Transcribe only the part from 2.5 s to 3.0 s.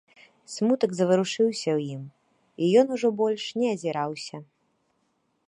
і ён